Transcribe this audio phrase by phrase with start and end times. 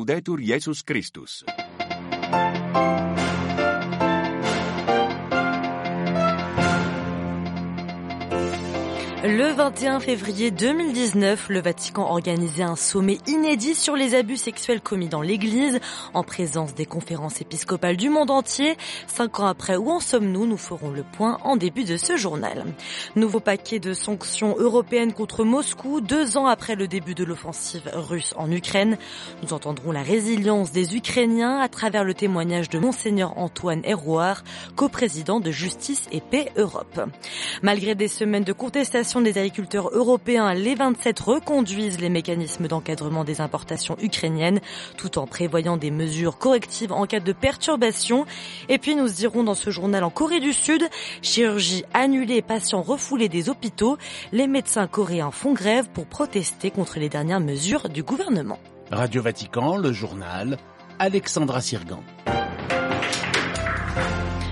[0.00, 1.44] Laudetur Jesus Christus.
[9.22, 15.08] Le 21 février 2019, le Vatican organisait un sommet inédit sur les abus sexuels commis
[15.08, 15.78] dans l'Église,
[16.14, 18.78] en présence des conférences épiscopales du monde entier.
[19.08, 20.46] Cinq ans après, où en sommes-nous?
[20.46, 22.64] Nous ferons le point en début de ce journal.
[23.14, 28.32] Nouveau paquet de sanctions européennes contre Moscou, deux ans après le début de l'offensive russe
[28.38, 28.96] en Ukraine.
[29.42, 34.44] Nous entendrons la résilience des Ukrainiens à travers le témoignage de Monseigneur Antoine Hérouard,
[34.76, 37.02] coprésident de Justice et Paix Europe.
[37.60, 43.40] Malgré des semaines de contestation, des agriculteurs européens, les 27 reconduisent les mécanismes d'encadrement des
[43.40, 44.60] importations ukrainiennes
[44.96, 48.26] tout en prévoyant des mesures correctives en cas de perturbation.
[48.68, 50.88] Et puis nous irons dans ce journal en Corée du Sud,
[51.22, 53.98] chirurgie annulée, patients refoulés des hôpitaux.
[54.30, 58.60] Les médecins coréens font grève pour protester contre les dernières mesures du gouvernement.
[58.92, 60.56] Radio Vatican, le journal,
[61.00, 62.02] Alexandra Sirgan.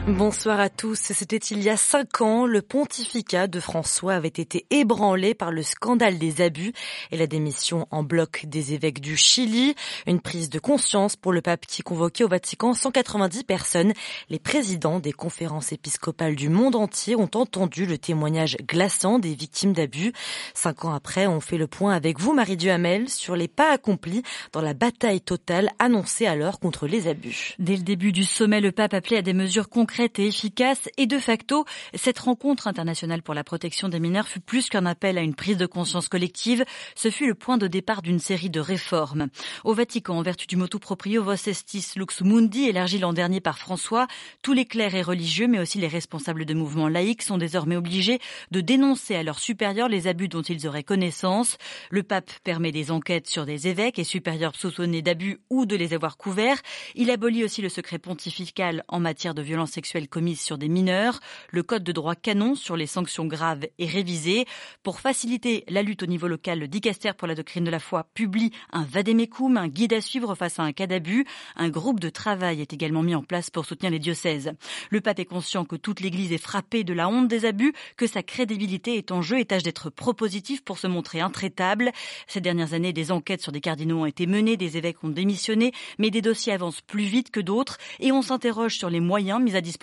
[0.09, 0.99] Bonsoir à tous.
[0.99, 2.47] C'était il y a cinq ans.
[2.47, 6.73] Le pontificat de François avait été ébranlé par le scandale des abus
[7.11, 9.75] et la démission en bloc des évêques du Chili.
[10.07, 13.93] Une prise de conscience pour le pape qui convoquait au Vatican 190 personnes.
[14.31, 19.75] Les présidents des conférences épiscopales du monde entier ont entendu le témoignage glaçant des victimes
[19.75, 20.15] d'abus.
[20.55, 24.23] Cinq ans après, on fait le point avec vous, Marie Duhamel, sur les pas accomplis
[24.53, 27.57] dans la bataille totale annoncée alors contre les abus.
[27.59, 31.07] Dès le début du sommet, le pape appelait à des mesures concrètes et efficace et
[31.07, 35.23] de facto, cette rencontre internationale pour la protection des mineurs fut plus qu'un appel à
[35.23, 39.29] une prise de conscience collective, ce fut le point de départ d'une série de réformes.
[39.65, 43.59] Au Vatican, en vertu du motu proprio Vos Estis Lux Mundi, élargi l'an dernier par
[43.59, 44.07] François,
[44.43, 48.21] tous les clercs et religieux, mais aussi les responsables de mouvements laïcs sont désormais obligés
[48.53, 51.59] de dénoncer à leurs supérieurs les abus dont ils auraient connaissance.
[51.91, 55.93] Le pape permet des enquêtes sur des évêques et supérieurs soupçonnés d'abus ou de les
[55.93, 56.63] avoir couverts.
[56.95, 61.21] Il abolit aussi le secret pontifical en matière de violence sexuelle commises sur des mineurs.
[61.51, 64.47] Le code de droit canon sur les sanctions graves est révisé.
[64.83, 68.07] Pour faciliter la lutte au niveau local, le dicaster pour la doctrine de la foi
[68.15, 71.27] publie un vademecum, un guide à suivre face à un cas d'abus.
[71.57, 74.53] Un groupe de travail est également mis en place pour soutenir les diocèses.
[74.91, 78.07] Le pape est conscient que toute l'Église est frappée de la honte des abus, que
[78.07, 81.93] sa crédibilité est en jeu et tâche d'être propositif pour se montrer intraitable.
[82.27, 85.73] Ces dernières années, des enquêtes sur des cardinaux ont été menées, des évêques ont démissionné,
[85.99, 89.57] mais des dossiers avancent plus vite que d'autres et on s'interroge sur les moyens mis
[89.57, 89.78] à disposition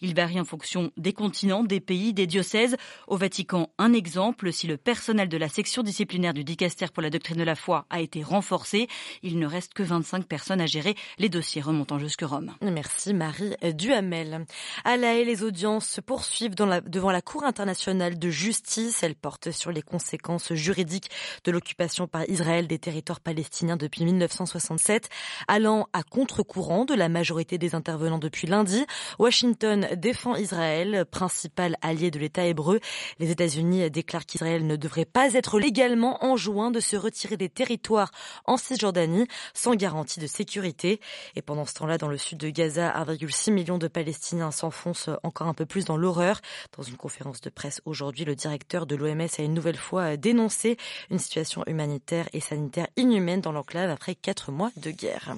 [0.00, 2.76] il varie en fonction des continents, des pays, des diocèses.
[3.06, 7.10] Au Vatican, un exemple, si le personnel de la section disciplinaire du dicaster pour la
[7.10, 8.88] doctrine de la foi a été renforcé,
[9.22, 12.54] il ne reste que 25 personnes à gérer les dossiers remontant jusque Rome.
[12.60, 14.46] Merci Marie Duhamel.
[14.84, 19.02] À La Haye, les audiences se poursuivent devant la Cour internationale de justice.
[19.02, 21.10] Elles portent sur les conséquences juridiques
[21.44, 25.08] de l'occupation par Israël des territoires palestiniens depuis 1967,
[25.48, 28.84] allant à contre-courant de la majorité des intervenants depuis lundi.
[29.18, 32.80] Washington défend Israël, principal allié de l'État hébreu.
[33.18, 38.10] Les États-Unis déclarent qu'Israël ne devrait pas être légalement enjoint de se retirer des territoires
[38.44, 41.00] en Cisjordanie sans garantie de sécurité.
[41.34, 45.48] Et pendant ce temps-là, dans le sud de Gaza, 1,6 million de Palestiniens s'enfoncent encore
[45.48, 46.40] un peu plus dans l'horreur.
[46.76, 50.76] Dans une conférence de presse aujourd'hui, le directeur de l'OMS a une nouvelle fois dénoncé
[51.10, 55.34] une situation humanitaire et sanitaire inhumaine dans l'enclave après quatre mois de guerre.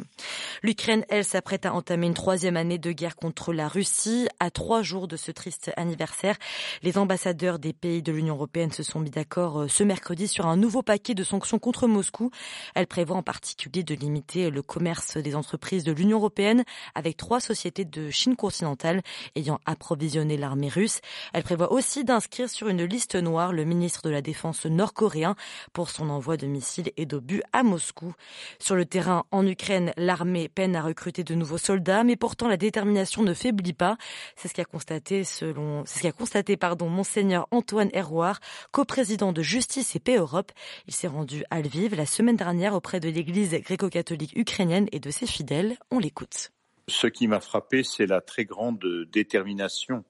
[0.62, 4.28] L'Ukraine, elle, s'apprête à entamer une troisième année de guerre contre la Russie.
[4.40, 6.36] À trois jours de ce triste anniversaire,
[6.82, 10.46] les ambassadeurs des pays de l'Union européenne se sont mis d'accord euh, ce mercredi sur
[10.46, 12.30] un nouveau paquet de sanctions contre Moscou.
[12.74, 16.64] Elle prévoit en particulier de limiter le commerce des entreprises de l'Union européenne
[16.94, 19.02] avec trois sociétés de Chine continentale
[19.36, 21.00] ayant approvisionné l'armée russe.
[21.32, 25.34] Elle prévoit aussi d'inscrire sur une liste noire le ministre de la Défense nord-coréen
[25.72, 28.14] pour son envoi de missiles et d'obus à Moscou.
[28.58, 32.56] Sur le terrain en Ukraine, l'armée peine à recruter de nouveaux soldats, mais pourtant la
[32.56, 33.96] détermination ne fait n'oublie pas.
[34.36, 38.40] C'est ce qu'a constaté selon, c'est ce qu'a constaté, pardon, Monseigneur Antoine Hérouard,
[38.70, 40.52] coprésident de Justice et Paix Europe.
[40.86, 45.10] Il s'est rendu à Lviv la semaine dernière auprès de l'église gréco-catholique ukrainienne et de
[45.10, 45.76] ses fidèles.
[45.90, 46.50] On l'écoute.
[46.88, 50.04] Ce qui m'a frappé, c'est la très grande détermination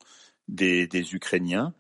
[0.49, 1.75] des, Ukrainiens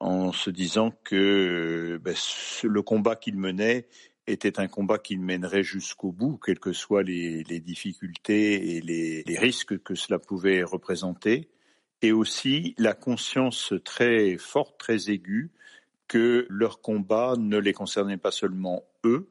[0.00, 2.14] en se disant que ben,
[2.62, 3.86] le combat qu'ils menaient
[4.26, 9.38] était un combat qu'il mènerait jusqu'au bout, quelles que soient les, difficultés et les, les,
[9.38, 11.48] risques que cela pouvait représenter,
[12.02, 15.50] et aussi la conscience très forte, très aiguë,
[16.08, 19.30] que leur combat ne les concernait pas seulement eux,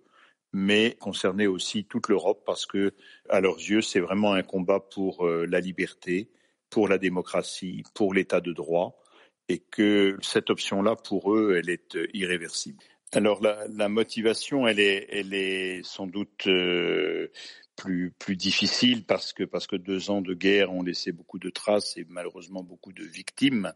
[0.52, 2.94] mais concernait aussi toute l'Europe, parce que,
[3.30, 6.30] à leurs yeux, c'est vraiment un combat pour euh, la liberté,
[6.70, 9.02] pour la démocratie, pour l'état de droit,
[9.50, 12.84] et que cette option-là, pour eux, elle est irréversible.
[13.16, 17.28] Alors la, motivation, elle est, sans doute euh,
[17.76, 21.52] plus plus difficile parce que parce que deux ans de guerre ont laissé beaucoup de
[21.52, 23.72] traces et malheureusement beaucoup de victimes,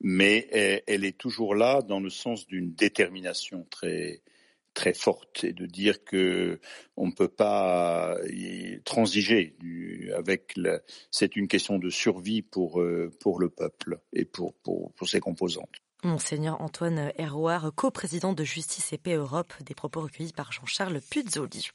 [0.00, 0.48] mais
[0.88, 6.58] elle, est toujours là dans le sens d'une détermination très forte et de dire que
[6.96, 8.16] on ne peut pas
[8.84, 9.54] transiger
[10.16, 10.54] avec
[11.12, 12.82] c'est une question de survie pour
[13.20, 14.56] pour le peuple et pour
[15.06, 15.80] ses composantes.
[16.02, 21.70] Monseigneur Antoine Hérouard, coprésident de Justice et Paix Europe, des propos recueillis par Jean-Charles Puzzoli.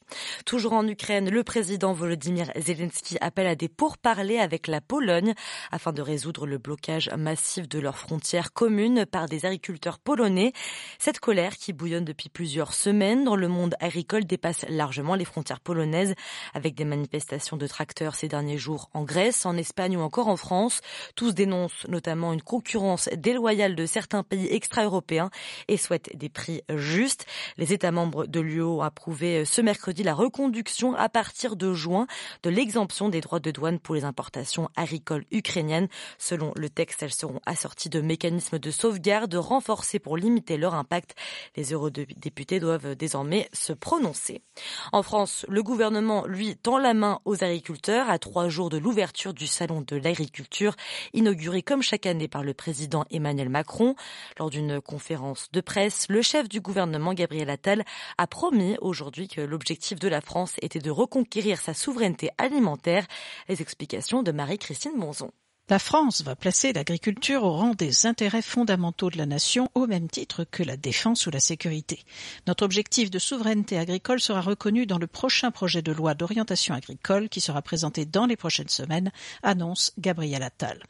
[0.45, 5.35] Toujours en Ukraine, le président Volodymyr Zelensky appelle à des pourparlers avec la Pologne
[5.71, 10.53] afin de résoudre le blocage massif de leurs frontières communes par des agriculteurs polonais.
[10.97, 15.59] Cette colère qui bouillonne depuis plusieurs semaines dans le monde agricole dépasse largement les frontières
[15.59, 16.15] polonaises
[16.53, 20.37] avec des manifestations de tracteurs ces derniers jours en Grèce, en Espagne ou encore en
[20.37, 20.81] France.
[21.15, 25.29] Tous dénoncent notamment une concurrence déloyale de certains pays extra-européens
[25.67, 27.25] et souhaite des prix justes.
[27.57, 31.73] Les États membres de l'UE ont approuvé euh, ce mercredi la reconduction à partir de
[31.73, 32.07] juin
[32.43, 35.87] de l'exemption des droits de douane pour les importations agricoles ukrainiennes.
[36.17, 41.15] Selon le texte, elles seront assorties de mécanismes de sauvegarde renforcés pour limiter leur impact.
[41.55, 44.41] Les eurodéputés doivent désormais se prononcer.
[44.91, 49.33] En France, le gouvernement, lui, tend la main aux agriculteurs à trois jours de l'ouverture
[49.33, 50.75] du salon de l'agriculture,
[51.13, 53.95] inauguré comme chaque année par le président Emmanuel Macron.
[54.37, 57.83] Lors d'une conférence de presse, le chef du gouvernement, Gabriel Attal,
[58.17, 63.05] a promis aujourd'hui que l'objectif de la France était de reconquérir sa souveraineté alimentaire.
[63.47, 65.31] Les explications de Marie-Christine Monzon.
[65.67, 70.07] La France va placer l'agriculture au rang des intérêts fondamentaux de la nation au même
[70.07, 72.03] titre que la défense ou la sécurité.
[72.45, 77.29] Notre objectif de souveraineté agricole sera reconnu dans le prochain projet de loi d'orientation agricole
[77.29, 80.83] qui sera présenté dans les prochaines semaines, annonce Gabriel Attal.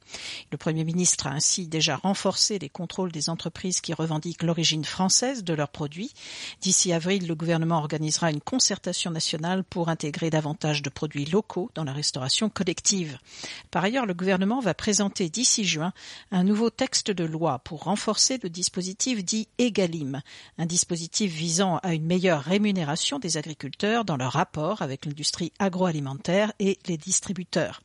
[0.52, 5.46] Le Premier ministre a ainsi déjà renforcé les contrôles des entreprises qui revendiquent l'origine française
[5.46, 6.12] de leurs produits.
[6.60, 11.86] D'ici avril, le gouvernement organisera une concertation nationale pour intégrer davantage de produits locaux dans
[11.86, 13.18] la restauration collective.
[13.72, 15.94] Par ailleurs, le gouvernement va présenter d'ici juin
[16.32, 20.22] un nouveau texte de loi pour renforcer le dispositif dit EGalim,
[20.58, 26.52] un dispositif visant à une meilleure rémunération des agriculteurs dans leur rapport avec l'industrie agroalimentaire
[26.60, 27.82] et les distributeurs.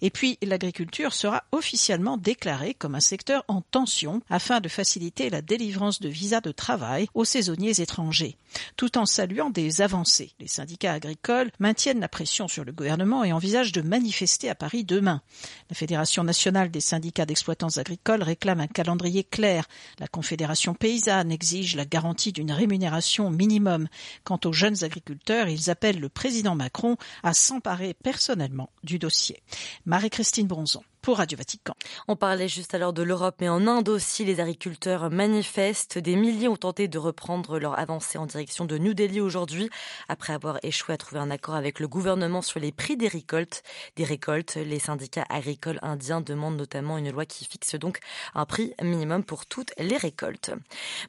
[0.00, 5.42] Et puis, l'agriculture sera officiellement déclarée comme un secteur en tension afin de faciliter la
[5.42, 8.38] délivrance de visas de travail aux saisonniers étrangers,
[8.76, 10.32] tout en saluant des avancées.
[10.40, 14.84] Les syndicats agricoles maintiennent la pression sur le gouvernement et envisagent de manifester à Paris
[14.84, 15.20] demain.
[15.68, 19.66] La Fédération nationale des syndicats d'exploitants agricoles réclame un calendrier clair.
[19.98, 23.88] La Confédération paysanne exige la garantie d'une rémunération minimum.
[24.24, 29.42] Quant aux jeunes agriculteurs, ils appellent le président Macron à s'emparer personnellement du dossier.
[29.86, 31.74] Marie-Christine Bronzon pour Radio Vatican.
[32.06, 35.98] On parlait juste alors de l'Europe, mais en Inde aussi, les agriculteurs manifestent.
[35.98, 39.68] Des milliers ont tenté de reprendre leur avancée en direction de New Delhi aujourd'hui,
[40.08, 43.64] après avoir échoué à trouver un accord avec le gouvernement sur les prix des récoltes.
[43.96, 47.98] Des récoltes, les syndicats agricoles indiens demandent notamment une loi qui fixe donc
[48.34, 50.52] un prix minimum pour toutes les récoltes.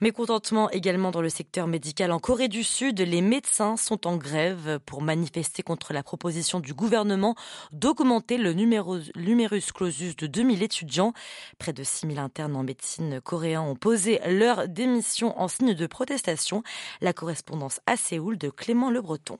[0.01, 4.79] Mécontentement également dans le secteur médical en Corée du Sud, les médecins sont en grève
[4.87, 7.35] pour manifester contre la proposition du gouvernement
[7.71, 11.11] d'augmenter le numérus clausus de 2000 étudiants.
[11.57, 16.63] Près de 6000 internes en médecine coréens ont posé leur démission en signe de protestation.
[17.01, 19.39] La correspondance à Séoul de Clément Le Breton.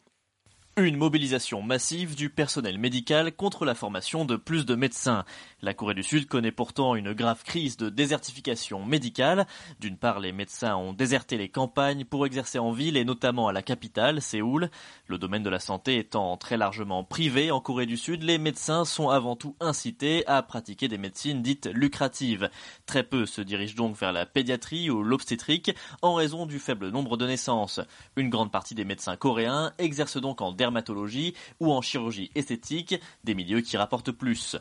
[0.75, 5.23] Une mobilisation massive du personnel médical contre la formation de plus de médecins.
[5.61, 9.45] La Corée du Sud connaît pourtant une grave crise de désertification médicale.
[9.79, 13.53] D'une part, les médecins ont déserté les campagnes pour exercer en ville et notamment à
[13.53, 14.71] la capitale, Séoul.
[15.05, 18.83] Le domaine de la santé étant très largement privé en Corée du Sud, les médecins
[18.83, 22.49] sont avant tout incités à pratiquer des médecines dites lucratives.
[22.87, 27.15] Très peu se dirigent donc vers la pédiatrie ou l'obstétrique en raison du faible nombre
[27.15, 27.79] de naissances.
[28.15, 33.35] Une grande partie des médecins coréens exercent donc en dermatologie ou en chirurgie esthétique, des
[33.35, 34.55] milieux qui rapportent plus.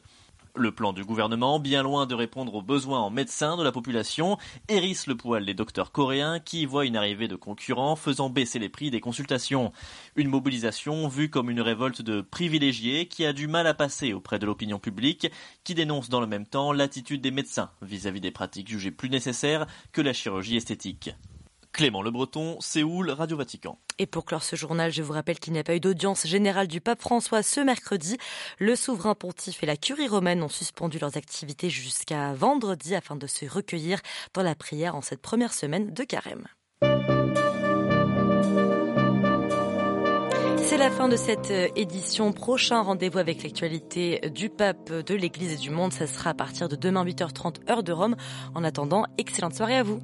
[0.54, 4.36] Le plan du gouvernement, bien loin de répondre aux besoins en médecins de la population,
[4.68, 8.68] hérisse le poil des docteurs coréens qui voient une arrivée de concurrents faisant baisser les
[8.68, 9.72] prix des consultations.
[10.14, 14.38] Une mobilisation vue comme une révolte de privilégiés qui a du mal à passer auprès
[14.38, 15.30] de l'opinion publique,
[15.64, 19.08] qui dénonce dans le même temps l'attitude des médecins vis-à-vis -vis des pratiques jugées plus
[19.08, 21.12] nécessaires que la chirurgie esthétique.
[21.72, 23.78] Clément Le Breton, Séoul, Radio Vatican.
[23.98, 26.68] Et pour clore ce journal, je vous rappelle qu'il n'y a pas eu d'audience générale
[26.68, 28.18] du pape François ce mercredi.
[28.58, 33.26] Le souverain pontife et la curie romaine ont suspendu leurs activités jusqu'à vendredi afin de
[33.26, 34.00] se recueillir
[34.34, 36.46] dans la prière en cette première semaine de carême.
[40.58, 42.32] C'est la fin de cette édition.
[42.32, 45.92] Prochain rendez-vous avec l'actualité du pape, de l'Église et du monde.
[45.92, 48.16] Ça sera à partir de demain 8h30 heure de Rome.
[48.54, 50.00] En attendant, excellente soirée à vous.